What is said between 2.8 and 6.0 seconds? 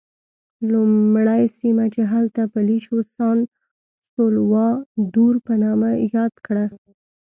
شو سان سولوا دور په نامه